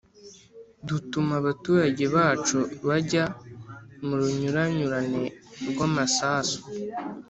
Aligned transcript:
dutuma 0.87 1.33
abaturage 1.41 2.03
bacu 2.15 2.57
bajya 2.87 3.23
mu 4.05 4.13
runyuranyurane 4.19 5.23
rw’ 5.69 5.79
amasasu 5.87 6.59